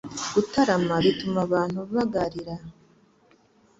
[0.33, 2.55] Gutarama bituma abantu bagarira